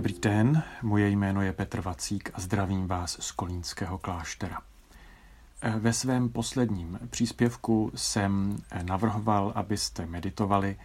[0.00, 4.60] Dobrý den, moje jméno je Petr Vacík a zdravím vás z Kolínského kláštera.
[5.78, 10.76] Ve svém posledním příspěvku jsem navrhoval, abyste meditovali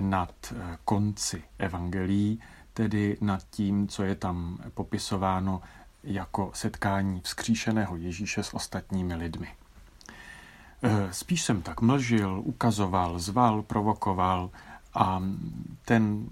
[0.00, 0.54] nad
[0.84, 2.40] konci evangelií,
[2.74, 5.62] tedy nad tím, co je tam popisováno
[6.04, 9.48] jako setkání vzkříšeného Ježíše s ostatními lidmi.
[11.10, 14.50] Spíš jsem tak mlžil, ukazoval, zval, provokoval
[14.94, 15.22] a
[15.84, 16.26] ten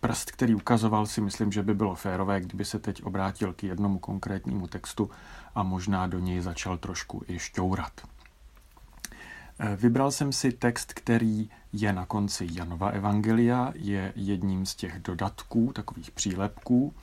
[0.00, 3.98] prst, který ukazoval, si myslím, že by bylo férové, kdyby se teď obrátil k jednomu
[3.98, 5.10] konkrétnímu textu
[5.54, 7.92] a možná do něj začal trošku i šťourat.
[9.58, 14.98] Eh, vybral jsem si text, který je na konci Janova Evangelia, je jedním z těch
[14.98, 16.94] dodatků, takových přílepků,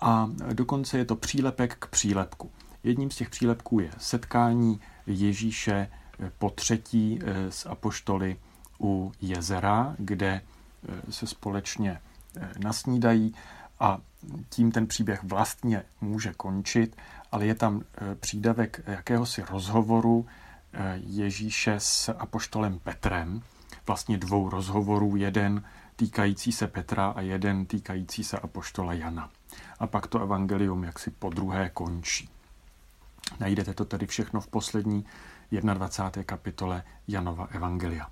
[0.00, 2.50] a dokonce je to přílepek k přílepku.
[2.82, 5.88] Jedním z těch přílepků je setkání Ježíše
[6.20, 8.36] eh, po třetí eh, s apoštoly
[8.80, 10.40] u jezera, kde
[11.10, 12.00] se společně
[12.58, 13.34] nasnídají
[13.80, 13.98] a
[14.48, 16.96] tím ten příběh vlastně může končit,
[17.32, 20.26] ale je tam e, přídavek jakéhosi rozhovoru
[20.72, 23.42] e, Ježíše s apoštolem Petrem,
[23.86, 25.64] vlastně dvou rozhovorů, jeden
[25.96, 29.30] týkající se Petra a jeden týkající se apoštola Jana.
[29.78, 32.28] A pak to evangelium jaksi po druhé končí.
[33.40, 35.04] Najdete to tedy všechno v poslední
[35.50, 36.22] 21.
[36.24, 38.10] kapitole Janova evangelia.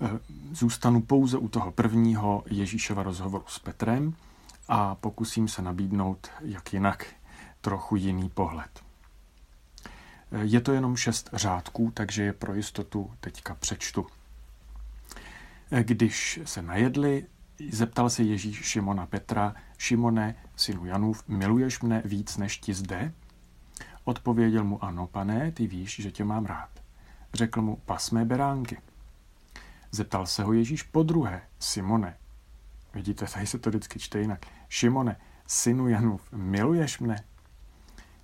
[0.00, 0.20] E,
[0.52, 4.14] zůstanu pouze u toho prvního Ježíšova rozhovoru s Petrem
[4.68, 7.06] a pokusím se nabídnout, jak jinak,
[7.60, 8.84] trochu jiný pohled.
[10.32, 14.06] E, je to jenom šest řádků, takže je pro jistotu teďka přečtu.
[15.70, 17.26] E, když se najedli,
[17.70, 23.12] zeptal se Ježíš Šimona Petra, Šimone, synu Janův, miluješ mne víc než ti zde?
[24.04, 26.70] Odpověděl mu, ano, pane, ty víš, že tě mám rád.
[27.34, 28.78] Řekl mu, pas mé beránky.
[29.90, 32.16] Zeptal se ho Ježíš po druhé, Simone.
[32.94, 34.46] Vidíte, tady se to vždycky čte jinak.
[34.68, 35.16] Šimone,
[35.46, 37.24] synu Janův, miluješ mne?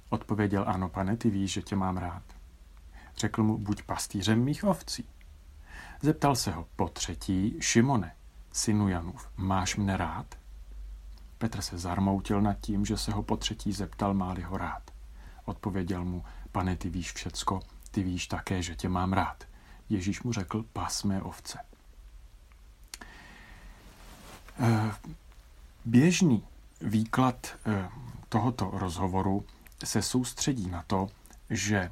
[0.09, 2.23] Odpověděl, ano, pane, ty víš, že tě mám rád.
[3.17, 5.09] Řekl mu, buď pastýřem mých ovcí.
[6.03, 8.15] Zeptal se ho po třetí, Šimone,
[8.53, 10.35] synu Janův, máš mne rád?
[11.39, 14.91] Petr se zarmoutil nad tím, že se ho po třetí zeptal, má-li ho rád.
[15.45, 19.45] Odpověděl mu, pane, ty víš všecko, ty víš také, že tě mám rád.
[19.93, 21.59] Ježíš mu řekl, pas mé ovce.
[24.61, 24.93] Eh,
[25.85, 26.45] běžný
[26.81, 27.89] výklad eh,
[28.29, 29.45] tohoto rozhovoru
[29.85, 31.09] se soustředí na to,
[31.51, 31.91] že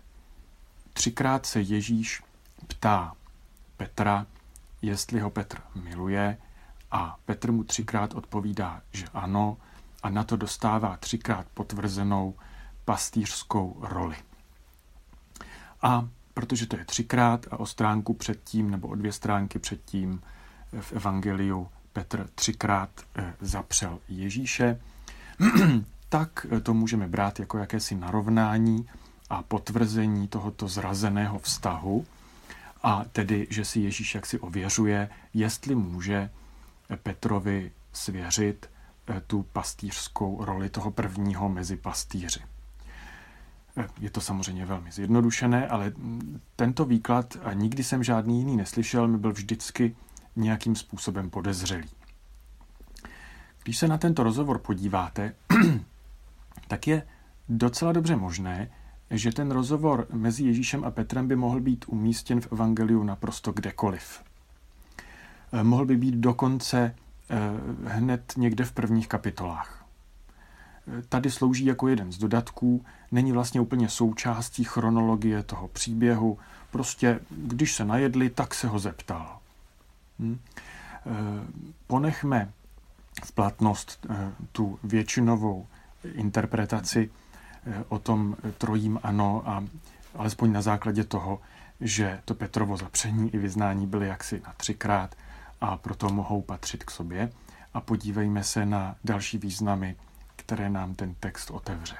[0.92, 2.22] třikrát se Ježíš
[2.66, 3.16] ptá
[3.76, 4.26] Petra,
[4.82, 6.36] jestli ho Petr miluje
[6.90, 9.56] a Petr mu třikrát odpovídá, že ano
[10.02, 12.34] a na to dostává třikrát potvrzenou
[12.84, 14.16] pastýřskou roli.
[15.82, 16.08] A
[16.40, 20.22] protože to je třikrát a o stránku předtím nebo o dvě stránky předtím
[20.80, 24.80] v Evangeliu Petr třikrát eh, zapřel Ježíše,
[26.08, 28.88] tak eh, to můžeme brát jako jakési narovnání
[29.30, 32.06] a potvrzení tohoto zrazeného vztahu,
[32.82, 36.30] a tedy, že si Ježíš jaksi ověřuje, jestli může
[37.02, 38.70] Petrovi svěřit
[39.08, 42.40] eh, tu pastýřskou roli toho prvního mezi pastýři.
[44.00, 45.92] Je to samozřejmě velmi zjednodušené, ale
[46.56, 49.96] tento výklad, a nikdy jsem žádný jiný neslyšel, mi byl vždycky
[50.36, 51.88] nějakým způsobem podezřelý.
[53.64, 55.34] Když se na tento rozhovor podíváte,
[56.68, 57.02] tak je
[57.48, 58.70] docela dobře možné,
[59.10, 64.22] že ten rozhovor mezi Ježíšem a Petrem by mohl být umístěn v Evangeliu naprosto kdekoliv.
[65.52, 66.94] Eh, mohl by být dokonce
[67.30, 67.36] eh,
[67.84, 69.79] hned někde v prvních kapitolách.
[70.98, 76.38] Eh, tady slouží jako jeden z dodatků, není vlastně úplně součástí chronologie toho příběhu,
[76.70, 79.38] prostě když se najedli, tak se ho zeptal.
[80.18, 80.38] Hm?
[81.86, 82.52] Ponechme
[83.24, 84.06] v platnost
[84.52, 85.66] tu většinovou
[86.14, 87.10] interpretaci
[87.88, 89.64] o tom trojím ano a
[90.14, 91.40] alespoň na základě toho,
[91.80, 95.14] že to Petrovo zapření i vyznání byly jaksi na třikrát
[95.60, 97.32] a proto mohou patřit k sobě.
[97.74, 99.96] A podívejme se na další významy,
[100.50, 101.96] které nám ten text otevře.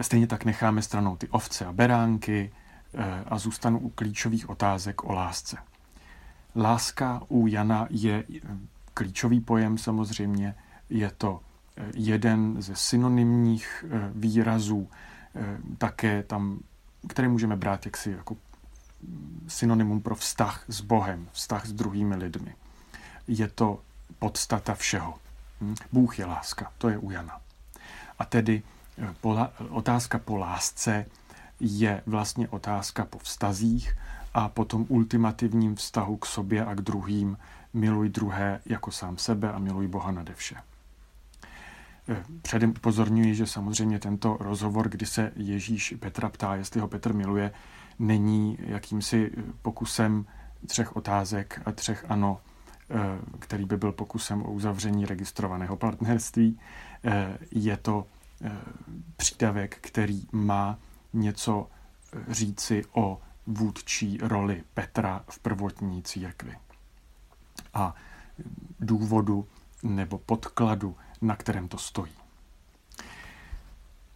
[0.00, 2.52] Stejně tak necháme stranou ty ovce a beránky
[2.94, 5.56] eh, a zůstanu u klíčových otázek o lásce.
[6.56, 8.24] Láska u Jana je
[8.94, 10.54] klíčový pojem samozřejmě,
[10.90, 11.40] je to
[11.76, 14.88] eh, jeden ze synonymních eh, výrazů,
[15.78, 16.58] také tam,
[17.08, 18.36] které můžeme brát jaksi jako
[19.48, 22.54] synonymum pro vztah s Bohem, vztah s druhými lidmi.
[23.28, 23.80] Je to
[24.18, 25.23] podstata všeho.
[25.60, 25.74] Hm?
[25.92, 27.40] Bůh je láska, to je u Jana.
[28.18, 28.62] A tedy
[28.98, 29.14] eh,
[29.68, 31.06] otázka po lásce
[31.60, 33.96] je vlastně otázka po vztazích
[34.34, 37.38] a po tom ultimativním vztahu k sobě a k druhým,
[37.74, 40.56] miluj druhé jako sám sebe a miluj Boha nade vše.
[42.08, 47.14] Eh, předem upozorňuji, že samozřejmě tento rozhovor, kdy se Ježíš Petra ptá, jestli ho Petr
[47.14, 47.52] miluje,
[47.98, 49.30] není jakýmsi
[49.62, 50.26] pokusem
[50.66, 52.53] třech otázek a třech ano, eh,
[53.38, 56.60] který by byl pokusem o uzavření registrovaného partnerství.
[57.04, 58.06] Eh, je to
[59.16, 60.78] přídavek, který má
[61.12, 61.70] něco
[62.28, 66.56] říci o vůdčí roli Petra v prvotní církvi
[67.74, 67.94] a
[68.80, 69.48] důvodu
[69.82, 72.12] nebo podkladu, na kterém to stojí.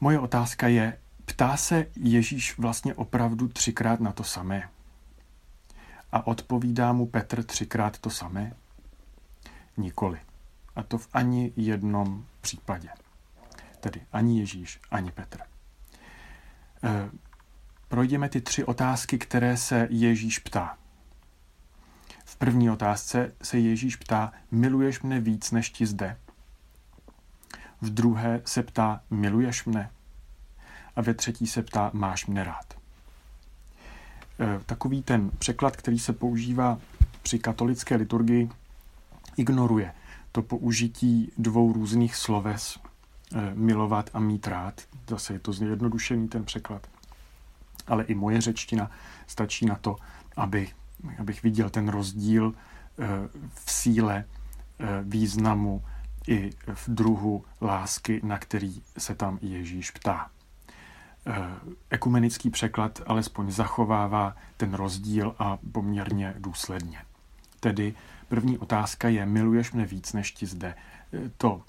[0.01, 4.69] Moje otázka je, ptá se Ježíš vlastně opravdu třikrát na to samé?
[6.13, 8.53] A odpovídá mu Petr třikrát to samé?
[9.77, 10.21] Nikoli.
[10.77, 12.89] A to v ani jednom případě.
[13.81, 15.41] Tedy ani Ježíš, ani Petr.
[15.41, 17.11] E,
[17.89, 20.79] projdeme ty tři otázky, které se Ježíš ptá.
[22.25, 26.17] V první otázce se Ježíš ptá, miluješ mne víc než ti zde?
[27.81, 29.91] V druhé se ptá, miluješ mne?
[30.97, 32.79] A ve třetí se ptá, máš mne rád?
[34.41, 36.79] E, takový ten překlad, který se používá
[37.23, 38.51] při katolické liturgii,
[39.37, 39.93] ignoruje
[40.33, 42.79] to použití dvou různých sloves,
[43.35, 44.81] e, milovat a mít rád.
[45.09, 46.87] Zase je to zjednodušený ten překlad.
[47.87, 48.91] Ale i moje řečtina
[49.27, 49.97] stačí na to,
[50.37, 50.69] aby
[51.19, 52.55] abych viděl ten rozdíl
[52.99, 53.07] eh,
[53.55, 54.25] v síle,
[54.79, 55.85] eh, významu
[56.27, 60.31] i v druhu lásky, na který se tam Ježíš ptá.
[61.27, 61.35] Eh,
[61.91, 66.99] ekumenický překlad alespoň zachovává ten rozdíl a poměrně důsledně.
[67.61, 67.95] Tedy
[68.29, 70.75] první otázka je, miluješ mne víc než ti zde.
[71.37, 71.63] To,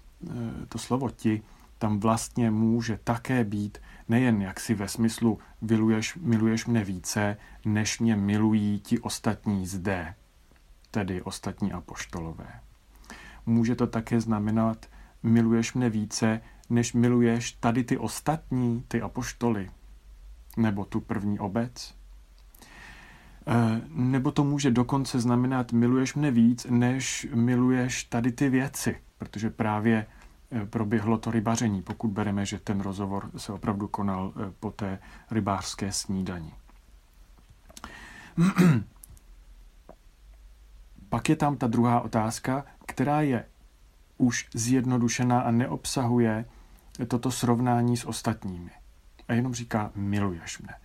[0.69, 1.41] to slovo ti
[1.79, 3.77] tam vlastně může také být
[4.09, 10.15] nejen jaksi ve smyslu miluješ, miluješ mne více, než mě milují ti ostatní zde,
[10.91, 12.59] tedy ostatní apoštolové.
[13.45, 14.85] Může to také znamenat,
[15.23, 19.69] miluješ mne více, než miluješ tady ty ostatní, ty apoštoly,
[20.57, 21.95] nebo tu první obec.
[23.47, 29.49] E, nebo to může dokonce znamenat, miluješ mne víc, než miluješ tady ty věci, protože
[29.49, 30.05] právě
[30.51, 34.99] Eh, proběhlo to rybaření, pokud bereme, že ten rozhovor se opravdu konal eh, po té
[35.31, 36.53] rybářské snídani.
[41.09, 43.45] Pak je tam ta druhá otázka, která je
[44.17, 46.45] už zjednodušená a neobsahuje
[47.05, 48.71] toto srovnání s ostatními.
[49.27, 50.75] A jenom říká, miluješ mne.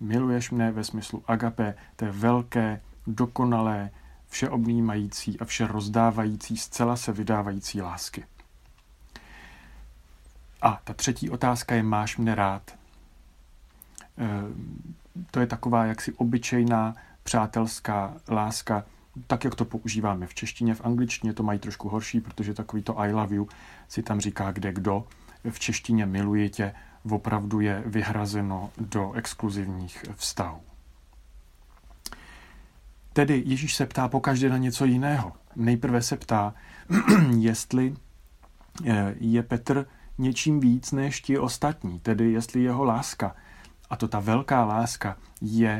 [0.00, 3.90] Miluješ mne ve smyslu agape, té velké, dokonalé,
[4.28, 8.24] všeobnímající a vše rozdávající, zcela se vydávající lásky.
[10.62, 12.70] A ta třetí otázka je, máš mne rád?
[12.70, 14.28] E,
[15.30, 18.84] to je taková jaksi obyčejná přátelská láska,
[19.26, 22.98] tak, jak to používáme v češtině, v angličtině to mají trošku horší, protože takový to
[22.98, 23.48] I love you
[23.88, 25.06] si tam říká kde kdo.
[25.50, 26.74] V češtině miluji tě
[27.10, 30.60] opravdu je vyhrazeno do exkluzivních vztahů.
[33.12, 35.32] Tedy Ježíš se ptá pokaždé na něco jiného.
[35.56, 36.54] Nejprve se ptá,
[37.38, 37.94] jestli
[38.84, 39.86] e, je Petr
[40.18, 43.36] něčím víc než ti ostatní, tedy jestli jeho láska,
[43.90, 45.70] a to ta velká láska, je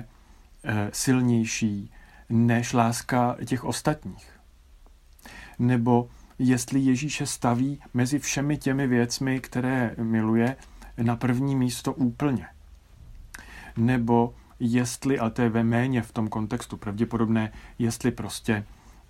[0.64, 1.92] e, silnější
[2.28, 4.40] než láska těch ostatních.
[5.58, 6.08] Nebo
[6.42, 10.56] jestli Ježíše staví mezi všemi těmi věcmi, které miluje,
[11.02, 12.46] na první místo úplně.
[13.76, 18.64] Nebo jestli, ale to je ve méně v tom kontextu pravděpodobné, jestli prostě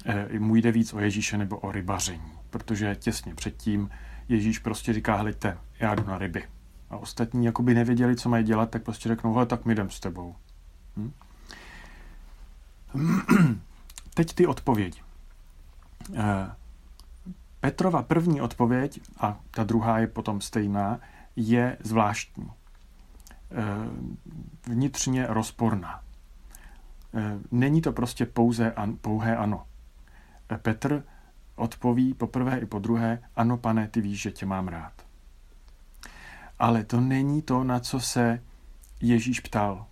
[0.04, 2.32] e, mu jde víc o Ježíše nebo o rybaření.
[2.50, 3.90] Protože těsně předtím
[4.28, 6.44] Ježíš prostě říká, hleďte, já jdu na ryby.
[6.90, 10.00] A ostatní jakoby nevěděli, co mají dělat, tak prostě řeknou, hele, tak my jdem s
[10.00, 10.34] tebou.
[10.96, 11.12] Hm?
[14.14, 15.00] Teď ty odpovědi.
[17.62, 21.00] Petrova první odpověď, a ta druhá je potom stejná,
[21.36, 22.50] je zvláštní.
[22.50, 23.64] Eh,
[24.66, 26.02] vnitřně rozporná.
[27.14, 29.66] Eh, není to prostě pouze an, pouhé ano.
[30.62, 31.04] Petr
[31.56, 34.92] odpoví poprvé i po druhé, ano pane, ty víš, že tě mám rád.
[36.58, 38.42] Ale to není to, na co se
[39.00, 39.86] Ježíš ptal.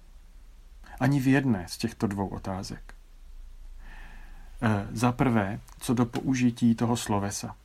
[1.00, 2.94] Ani v jedné z těchto dvou otázek.
[4.62, 7.56] E, za prvé, co do použití toho slovesa.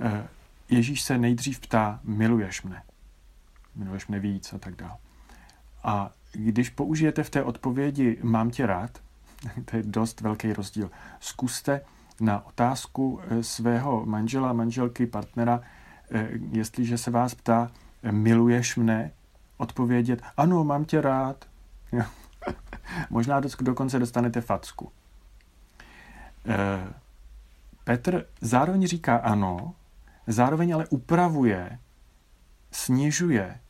[0.00, 0.28] E,
[0.70, 2.82] Ježíš se nejdřív ptá, miluješ mne.
[3.74, 4.96] Miluješ mne víc a tak dále.
[5.82, 8.98] A když použijete v té odpovědi mám tě rád,
[9.64, 10.90] to je dost velký rozdíl.
[11.20, 11.80] Zkuste
[12.20, 15.60] na otázku eh, svého manžela, manželky, partnera,
[16.10, 17.70] eh, jestliže se vás ptá,
[18.10, 19.10] miluješ mne,
[19.56, 21.44] odpovědět, ano, mám tě rád.
[23.10, 24.92] Možná dokonce dostanete facku.
[27.84, 29.74] Petr zároveň říká ano,
[30.32, 31.78] zároveň ale upravuje,
[32.72, 33.60] snižuje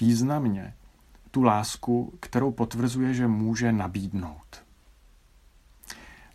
[0.00, 0.74] významně
[1.30, 4.64] tu lásku, kterou potvrzuje, že může nabídnout.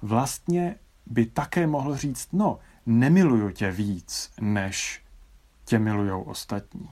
[0.02, 5.04] Vlastně by také mohl říct, no, nemiluju tě víc, než
[5.66, 6.90] tě milujou ostatní.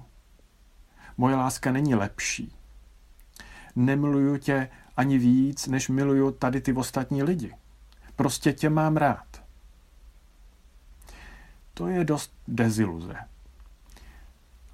[1.17, 2.55] Moje láska není lepší.
[3.75, 7.55] Nemiluju tě ani víc, než miluju tady ty ostatní lidi.
[8.15, 9.44] Prostě tě mám rád.
[11.75, 13.15] To je dost deziluze.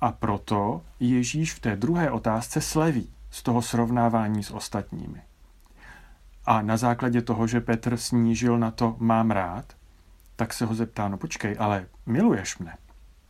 [0.01, 5.21] A proto Ježíš v té druhé otázce sleví z toho srovnávání s ostatními.
[6.45, 9.73] A na základě toho, že Petr snížil na to mám rád,
[10.35, 12.77] tak se ho zeptá, no počkej, ale miluješ mne?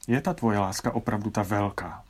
[0.07, 2.03] Je ta tvoje láska opravdu ta velká?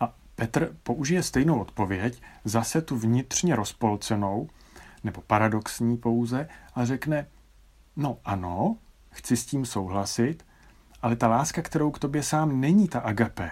[0.00, 4.48] A Petr použije stejnou odpověď, zase tu vnitřně rozpolcenou,
[5.04, 7.26] nebo paradoxní pouze, a řekne,
[7.96, 8.76] no ano,
[9.10, 10.46] chci s tím souhlasit,
[11.02, 13.50] ale ta láska, kterou k tobě sám není ta agape.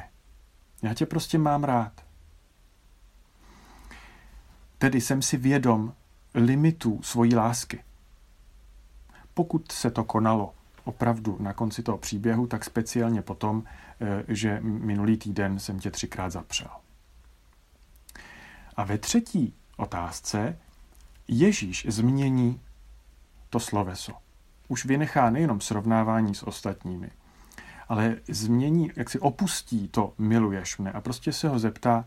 [0.83, 2.05] Já tě prostě mám rád.
[4.79, 5.95] Tedy jsem si vědom
[6.35, 7.85] limitů svojí lásky.
[9.35, 13.65] Pokud se to konalo opravdu na konci toho příběhu, tak speciálně potom,
[14.01, 16.71] eh, že minulý týden jsem tě třikrát zapřel.
[18.77, 20.59] A ve třetí otázce
[21.29, 22.61] Ježíš změní
[23.51, 24.13] to sloveso.
[24.69, 27.11] Už vynechá nejenom srovnávání s ostatními,
[27.89, 32.05] ale změní, jak si opustí to miluješ mne a prostě se ho zeptá,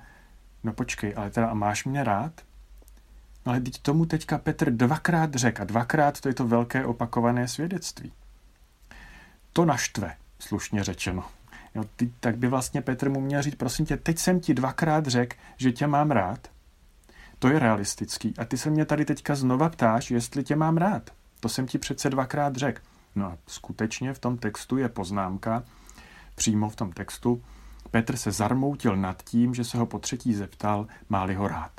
[0.63, 2.41] no počkej, ale teda máš mě rád?
[3.45, 7.47] No ale teď tomu teďka Petr dvakrát řekl a dvakrát to je to velké opakované
[7.47, 8.13] svědectví.
[9.53, 11.23] To naštve, slušně řečeno.
[11.75, 15.07] Jo, ty, tak by vlastně Petr mu měl říct, prosím tě, teď jsem ti dvakrát
[15.07, 16.47] řekl, že tě mám rád.
[17.39, 18.33] To je realistický.
[18.37, 21.09] A ty se mě tady teďka znova ptáš, jestli tě mám rád.
[21.41, 22.81] To jsem ti přece dvakrát řekl.
[23.15, 25.63] No a skutečně v tom textu je poznámka,
[26.35, 27.43] přímo v tom textu,
[27.91, 31.71] Petr se zarmoutil nad tím, že se ho po třetí zeptal, má-li ho rád.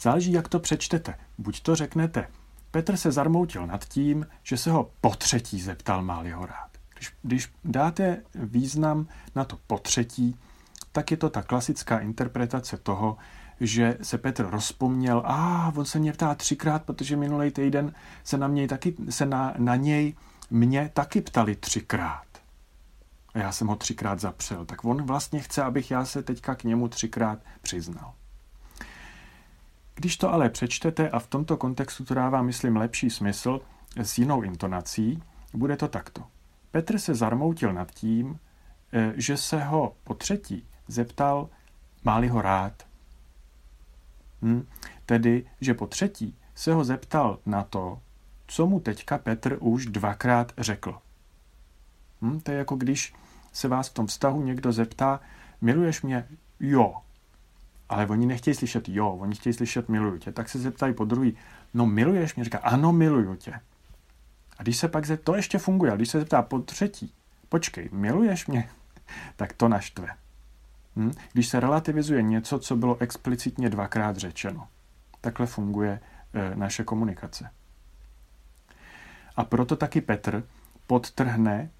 [0.00, 1.14] Záleží, jak to přečtete.
[1.38, 2.28] Buď to řeknete,
[2.70, 6.70] Petr se zarmoutil nad tím, že se ho po třetí zeptal, má-li ho rád.
[6.94, 10.36] Když, když dáte význam na to po třetí,
[10.92, 13.16] tak je to ta klasická interpretace toho,
[13.60, 17.92] že se Petr rozpomněl, a ah, on se mě ptá třikrát, protože minulý týden
[18.24, 20.14] se na, něj taky, se na, na něj
[20.50, 22.26] mě taky ptali třikrát.
[23.34, 24.64] A já jsem ho třikrát zapřel.
[24.64, 28.12] Tak on vlastně chce, abych já se teďka k němu třikrát přiznal.
[29.94, 33.60] Když to ale přečtete a v tomto kontextu to dává, myslím, lepší smysl
[33.96, 35.22] s jinou intonací,
[35.54, 36.22] bude to takto.
[36.70, 38.38] Petr se zarmoutil nad tím,
[38.92, 41.48] eh, že se ho po třetí zeptal,
[42.04, 42.89] máli ho rád.
[44.42, 44.66] Hm?
[45.06, 48.00] Tedy, že po třetí se ho zeptal na to,
[48.46, 50.98] co mu teďka Petr už dvakrát řekl.
[52.22, 52.40] Hm?
[52.40, 53.14] To je jako když
[53.52, 55.20] se vás v tom vztahu někdo zeptá,
[55.60, 56.28] miluješ mě?
[56.60, 56.94] Jo.
[57.88, 60.32] Ale oni nechtějí slyšet jo, oni chtějí slyšet miluju tě.
[60.32, 61.36] Tak se zeptají po druhý,
[61.74, 62.44] no miluješ mě?
[62.44, 63.52] Říká, ano, miluju tě.
[64.58, 67.12] A když se pak zeptá, to ještě funguje, a když se zeptá po třetí,
[67.48, 68.70] počkej, miluješ mě?
[69.36, 70.08] tak to naštve.
[70.96, 71.12] Hm?
[71.32, 74.68] Když se relativizuje něco, co bylo explicitně dvakrát řečeno.
[75.20, 76.00] Takhle funguje
[76.32, 77.50] e, naše komunikace.
[79.36, 80.44] A proto taky Petr
[80.86, 81.70] podtrhne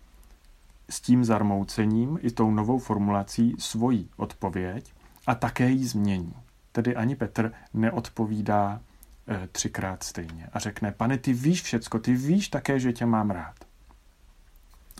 [0.90, 4.94] s tím zarmoucením i tou novou formulací svoji odpověď
[5.26, 6.34] a také ji změní.
[6.72, 8.80] Tedy ani Petr neodpovídá
[9.28, 13.30] e, třikrát stejně a řekne, pane, ty víš všecko, ty víš také, že tě mám
[13.30, 13.56] rád.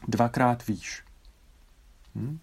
[0.08, 1.04] Dvakrát víš.
[2.14, 2.38] Hm?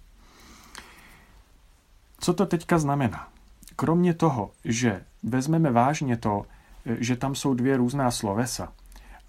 [2.20, 3.28] Co to teďka znamená?
[3.76, 6.46] Kromě toho, že vezmeme vážně to,
[6.86, 8.74] e, že tam jsou dvě různá slovesa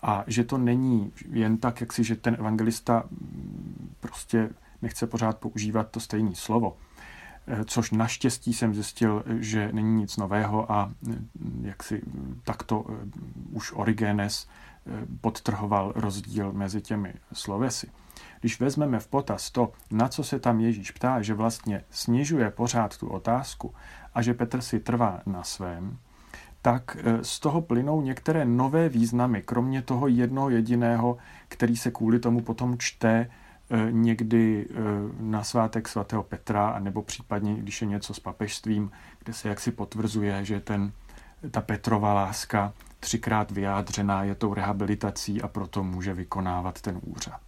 [0.02, 4.50] a že to není jen tak, jak si, že ten evangelista mm, prostě
[4.82, 6.76] nechce pořád používat to stejné slovo,
[7.46, 12.02] e, což naštěstí jsem zjistil, že není nic nového a mm, jak si
[12.44, 12.92] takto e,
[13.52, 14.48] už Origenes
[15.20, 17.90] podtrhoval rozdíl mezi těmi slovesy.
[18.40, 22.98] Když vezmeme v potaz to, na co se tam Ježíš ptá, že vlastně snižuje pořád
[22.98, 23.74] tu otázku
[24.14, 25.98] a že Petr si trvá na svém,
[26.62, 31.16] tak e, z toho plynou některé nové významy, kromě toho jednoho jediného,
[31.48, 33.28] který se kvůli tomu potom čte e,
[33.90, 34.74] někdy e,
[35.20, 38.90] na svátek svatého Petra, nebo případně, když je něco s papežstvím,
[39.24, 40.92] kde se jaksi potvrzuje, že ten,
[41.50, 47.40] ta Petrova láska třikrát vyjádřená je tou rehabilitací a proto může vykonávat ten úřad.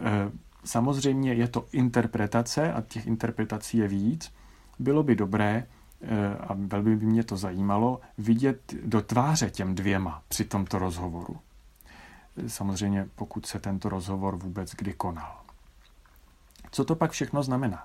[0.00, 0.30] Eh,
[0.64, 4.32] samozřejmě je to interpretace a těch interpretací je víc.
[4.78, 5.66] Bylo by dobré,
[6.48, 11.38] a velmi by mě to zajímalo, vidět do tváře těm dvěma při tomto rozhovoru.
[12.46, 15.40] Samozřejmě, pokud se tento rozhovor vůbec kdy konal.
[16.70, 17.84] Co to pak všechno znamená?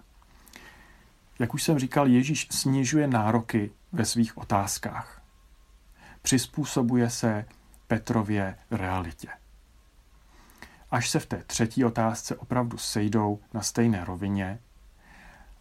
[1.40, 5.17] Jak už jsem říkal, Ježíš snižuje nároky ve svých otázkách.
[6.22, 7.46] Přizpůsobuje se
[7.88, 9.28] Petrově realitě.
[10.92, 14.60] Až se v té třetí otázce opravdu sejdou na stejné rovině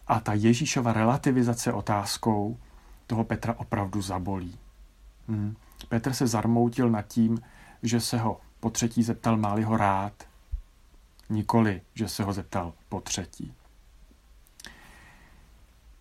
[0.06, 2.58] a ta Ježíšova relativizace otázkou
[3.06, 4.58] toho Petra opravdu zabolí.
[5.28, 5.56] Hmm.
[5.88, 7.40] Petr se zarmoutil nad tím,
[7.82, 10.12] že se ho po třetí zeptal, máli ho rád.
[11.28, 13.54] Nikoli, že se ho zeptal po třetí.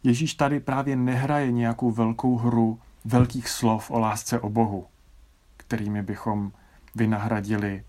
[0.04, 4.88] Ježíš tady právě nehraje nějakou velkou hru velkých slov o lásce o Bohu,
[5.58, 6.52] kterými bychom
[6.96, 7.84] vynahradili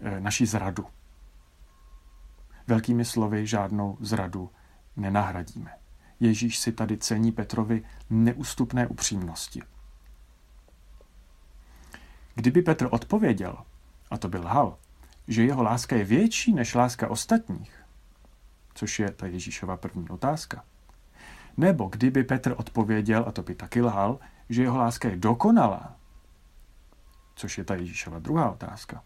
[0.00, 0.86] eh, naši zradu.
[2.66, 4.50] Velkými slovy žádnou zradu
[4.96, 5.70] nenahradíme.
[6.20, 9.62] Ježíš si tady cení Petrovi neústupné upřímnosti.
[12.34, 13.56] Kdyby Petr odpověděl,
[14.10, 14.76] a to by lhal,
[15.28, 17.84] že jeho láska je větší než láska ostatních,
[18.74, 20.64] což je ta Ježíšova první otázka,
[21.56, 24.18] nebo kdyby Petr odpověděl, a to by taky lhal,
[24.48, 25.96] že jeho láska je dokonalá,
[27.34, 29.02] což je ta Ježíšova druhá otázka,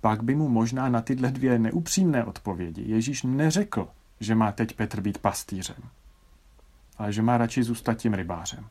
[0.00, 3.88] pak by mu možná na tyhle dvě neupřímné odpovědi Ježíš neřekl,
[4.20, 5.82] že má teď Petr být pastýřem,
[6.98, 8.68] ale že má radši zůstat tím rybářem.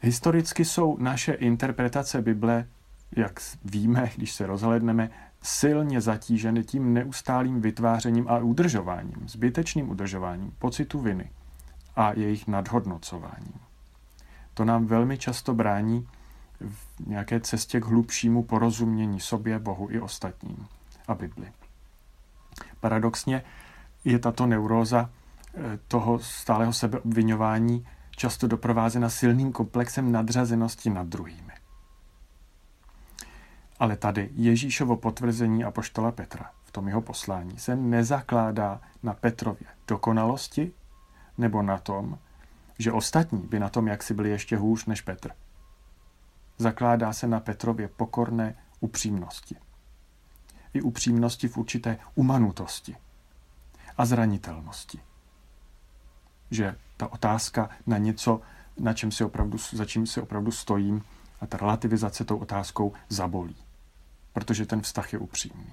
[0.00, 2.66] Historicky jsou naše interpretace Bible,
[3.16, 5.10] jak víme, když se rozhledneme,
[5.42, 11.30] silně zatíženy tím neustálým vytvářením a udržováním, zbytečným udržováním pocitu viny
[11.96, 13.60] a jejich nadhodnocováním.
[14.54, 16.08] To nám velmi často brání
[16.60, 20.66] v nějaké cestě k hlubšímu porozumění sobě, Bohu i ostatním
[21.08, 21.52] a Bibli.
[22.80, 23.42] Paradoxně
[24.04, 31.52] je tato neuróza eh, toho stáleho sebeobvinování často doprovázena silným komplexem nadřazenosti nad druhými.
[33.78, 40.72] Ale tady Ježíšovo potvrzení apoštola Petra v tom jeho poslání se nezakládá na Petrově dokonalosti
[41.38, 42.18] nebo na tom,
[42.78, 45.30] že ostatní by na tom jaksi byli ještě hůř než Petr.
[46.58, 49.56] Zakládá se na Petrově pokorné upřímnosti.
[50.74, 52.96] I upřímnosti v určité umanutosti
[53.98, 55.00] a zranitelnosti.
[56.50, 58.40] Že ta otázka na něco,
[58.78, 61.02] na čem si opravdu, za čím si opravdu stojím,
[61.40, 63.56] a ta relativizace tou otázkou zabolí
[64.36, 65.72] protože ten vztah je upřímný.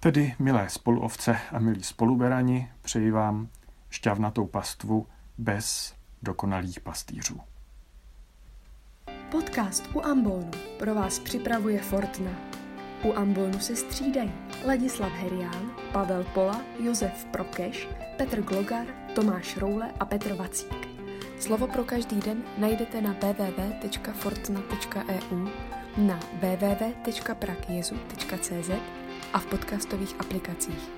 [0.00, 3.48] Tedy, milé spoluovce a milí spoluberani, přeji vám
[3.90, 5.06] šťavnatou pastvu
[5.38, 7.40] bez dokonalých pastýřů.
[9.30, 12.30] Podcast u Ambonu pro vás připravuje Fortna.
[13.04, 14.32] U Ambonu se střídají
[14.66, 20.88] Ladislav Herián, Pavel Pola, Josef Prokeš, Petr Glogar, Tomáš Roule a Petr Vacík.
[21.40, 25.48] Slovo pro každý den najdete na www.fortna.eu,
[25.96, 28.70] na www.prakjezu.cz
[29.32, 30.97] a v podcastových aplikacích.